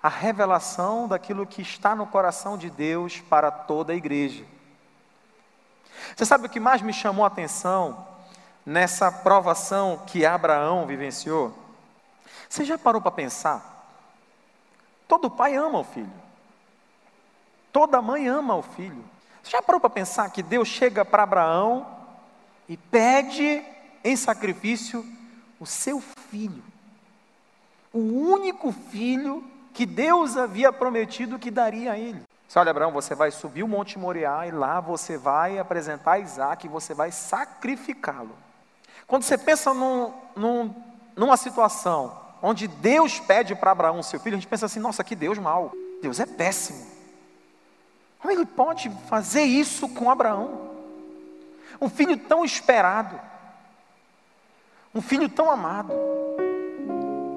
[0.00, 4.44] a revelação daquilo que está no coração de Deus para toda a igreja.
[6.14, 8.06] Você sabe o que mais me chamou a atenção
[8.64, 11.52] nessa provação que Abraão vivenciou?
[12.48, 13.90] Você já parou para pensar?
[15.08, 16.12] Todo pai ama o filho.
[17.72, 19.04] Toda mãe ama o filho.
[19.42, 21.84] Você já parou para pensar que Deus chega para Abraão
[22.68, 23.64] e pede
[24.04, 25.17] em sacrifício
[25.60, 26.62] o seu filho?
[27.92, 32.22] O único filho que Deus havia prometido que daria a ele.
[32.54, 36.68] Olha, Abraão, você vai subir o Monte Moriá e lá você vai apresentar Isaac e
[36.68, 38.34] você vai sacrificá-lo.
[39.06, 40.74] Quando você pensa num, num,
[41.14, 45.14] numa situação onde Deus pede para Abraão seu filho, a gente pensa assim: nossa, que
[45.14, 45.72] Deus mal.
[46.00, 46.86] Deus é péssimo.
[48.18, 50.68] Como ele pode fazer isso com Abraão?
[51.80, 53.20] Um filho tão esperado,
[54.94, 55.92] um filho tão amado.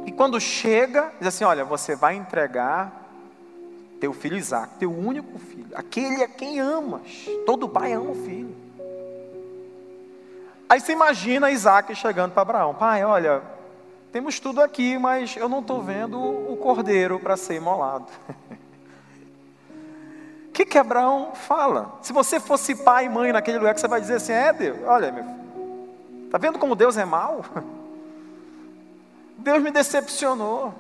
[0.06, 3.02] E quando chega, diz assim: olha, você vai entregar
[4.00, 7.02] teu filho Isaac, teu único filho, aquele a quem amas.
[7.46, 8.56] Todo pai ama o filho.
[10.68, 13.42] Aí você imagina Isaac chegando para Abraão: Pai, olha,
[14.12, 18.08] temos tudo aqui, mas eu não estou vendo o cordeiro para ser imolado.
[20.48, 22.00] O que, que Abraão fala?
[22.02, 24.80] Se você fosse pai e mãe naquele lugar, que você vai dizer assim: É, Deus,
[24.86, 25.41] olha, meu filho,
[26.32, 27.44] está vendo como Deus é mau?
[29.38, 30.74] Deus me decepcionou.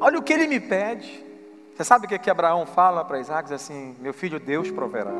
[0.00, 1.24] Olha o que ele me pede.
[1.74, 3.48] Você sabe o que, que Abraão fala para Isaac?
[3.48, 5.12] Diz assim: Meu filho, Deus proverá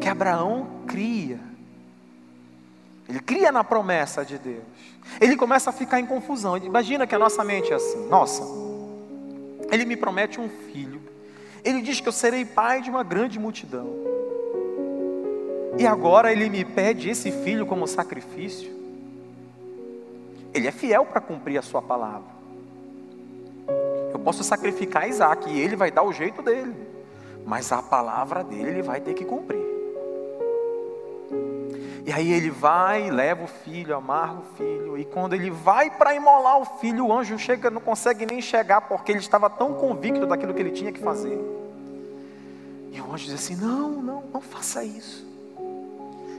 [0.00, 1.38] que Abraão cria.
[3.08, 4.64] Ele cria na promessa de Deus.
[5.20, 6.56] Ele começa a ficar em confusão.
[6.56, 8.42] Imagina que a nossa mente é assim: nossa,
[9.70, 11.00] ele me promete um filho.
[11.64, 14.11] Ele diz que eu serei pai de uma grande multidão.
[15.78, 18.70] E agora ele me pede esse filho como sacrifício.
[20.52, 22.30] Ele é fiel para cumprir a sua palavra.
[24.12, 26.74] Eu posso sacrificar Isaac e ele vai dar o jeito dele.
[27.46, 29.72] Mas a palavra dele ele vai ter que cumprir.
[32.04, 36.12] E aí ele vai, leva o filho, amarra o filho, e quando ele vai para
[36.14, 40.26] imolar o filho, o anjo chega, não consegue nem chegar, porque ele estava tão convicto
[40.26, 41.38] daquilo que ele tinha que fazer.
[42.90, 45.31] E o anjo diz assim: Não, não, não faça isso.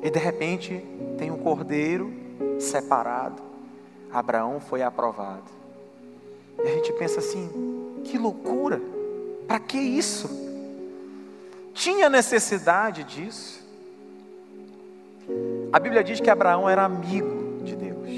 [0.04, 0.84] E de repente
[1.18, 2.14] tem um cordeiro
[2.60, 3.42] separado.
[4.12, 5.50] Abraão foi aprovado.
[6.60, 8.82] E a gente pensa assim: que loucura!
[9.48, 10.30] Para que isso?
[11.74, 13.64] Tinha necessidade disso?
[15.72, 18.10] A Bíblia diz que Abraão era amigo de Deus.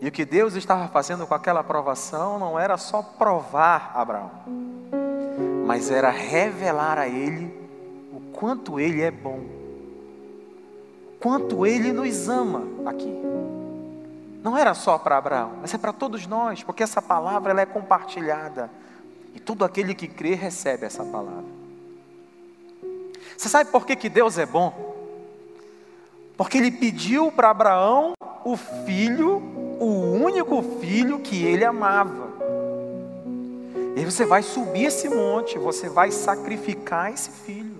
[0.00, 4.30] E o que Deus estava fazendo com aquela aprovação não era só provar Abraão,
[5.64, 7.54] mas era revelar a ele
[8.12, 9.40] o quanto ele é bom,
[11.22, 13.14] quanto ele nos ama aqui.
[14.42, 17.66] Não era só para Abraão, mas é para todos nós, porque essa palavra ela é
[17.66, 18.68] compartilhada.
[19.34, 21.44] E todo aquele que crê recebe essa palavra.
[23.36, 24.92] Você sabe por que, que Deus é bom?
[26.36, 28.14] Porque Ele pediu para Abraão
[28.44, 29.36] o filho,
[29.78, 29.86] o
[30.24, 32.32] único filho que ele amava.
[33.94, 37.71] E aí você vai subir esse monte, você vai sacrificar esse filho.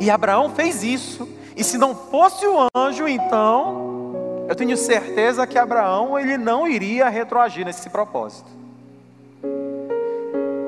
[0.00, 1.28] E Abraão fez isso.
[1.56, 4.14] E se não fosse o anjo, então,
[4.48, 8.50] eu tenho certeza que Abraão ele não iria retroagir nesse propósito.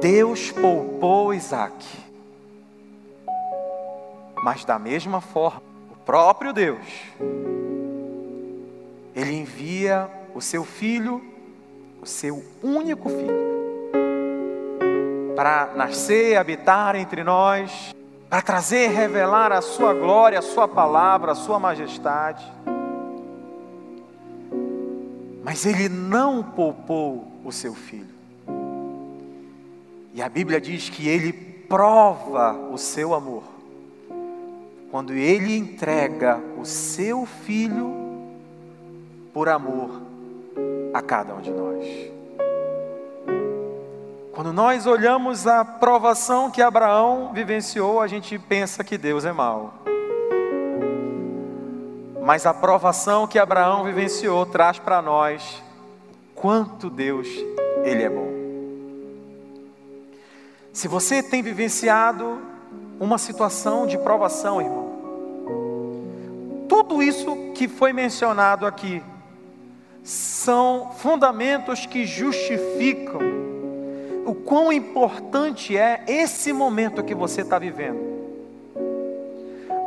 [0.00, 1.74] Deus poupou Isaac.
[4.42, 6.86] Mas da mesma forma, o próprio Deus,
[9.14, 11.20] ele envia o seu filho,
[12.00, 13.56] o seu único filho,
[15.34, 17.94] para nascer, habitar entre nós,
[18.28, 22.44] para trazer e revelar a sua glória, a sua palavra, a sua majestade.
[25.44, 28.16] Mas ele não poupou o seu filho.
[30.12, 33.44] E a Bíblia diz que ele prova o seu amor.
[34.90, 37.94] Quando ele entrega o seu filho
[39.32, 40.02] por amor
[40.92, 42.15] a cada um de nós.
[44.36, 49.72] Quando nós olhamos a provação que Abraão vivenciou, a gente pensa que Deus é mau.
[52.20, 55.62] Mas a provação que Abraão vivenciou traz para nós
[56.34, 57.26] quanto Deus
[57.82, 58.28] ele é bom.
[60.70, 62.38] Se você tem vivenciado
[63.00, 64.92] uma situação de provação, irmão,
[66.68, 69.02] tudo isso que foi mencionado aqui
[70.04, 73.35] são fundamentos que justificam
[74.26, 78.16] o quão importante é esse momento que você está vivendo.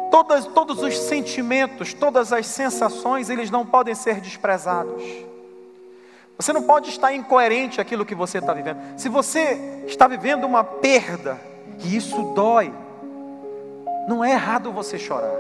[0.10, 5.04] Todas, todos os sentimentos, todas as sensações, eles não podem ser desprezados.
[6.38, 8.80] Você não pode estar incoerente aquilo que você está vivendo.
[8.98, 11.38] Se você está vivendo uma perda,
[11.84, 12.74] e isso dói,
[14.08, 15.36] não é errado você chorar.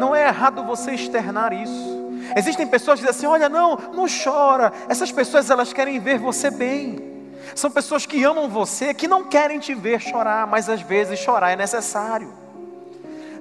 [0.00, 2.04] Não é errado você externar isso.
[2.34, 4.72] Existem pessoas que dizem assim: olha, não, não chora.
[4.88, 7.13] Essas pessoas elas querem ver você bem.
[7.54, 11.52] São pessoas que amam você, que não querem te ver chorar, mas às vezes chorar
[11.52, 12.32] é necessário.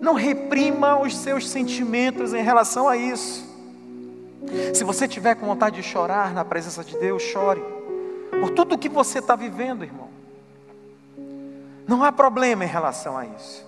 [0.01, 3.51] Não reprima os seus sentimentos em relação a isso.
[4.73, 7.63] Se você tiver com vontade de chorar na presença de Deus, chore.
[8.41, 10.09] Por tudo que você está vivendo, irmão.
[11.87, 13.65] Não há problema em relação a isso.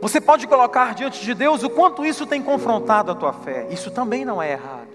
[0.00, 3.68] Você pode colocar diante de Deus o quanto isso tem confrontado a tua fé.
[3.70, 4.91] Isso também não é errado.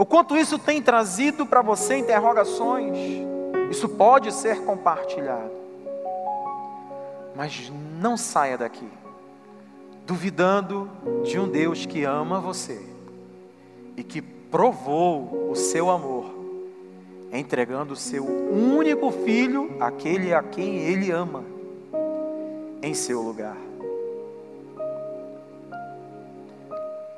[0.00, 2.96] O quanto isso tem trazido para você interrogações,
[3.70, 5.50] isso pode ser compartilhado.
[7.36, 7.70] Mas
[8.00, 8.88] não saia daqui
[10.06, 10.90] duvidando
[11.22, 12.80] de um Deus que ama você
[13.94, 16.34] e que provou o seu amor,
[17.30, 21.44] entregando o seu único filho, aquele a quem ele ama,
[22.82, 23.58] em seu lugar.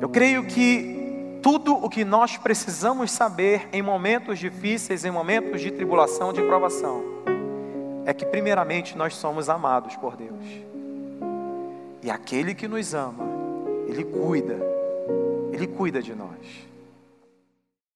[0.00, 1.01] Eu creio que
[1.42, 7.02] tudo o que nós precisamos saber em momentos difíceis, em momentos de tribulação, de provação,
[8.06, 10.44] é que, primeiramente, nós somos amados por Deus.
[12.02, 13.24] E aquele que nos ama,
[13.88, 14.56] Ele cuida,
[15.52, 16.71] Ele cuida de nós.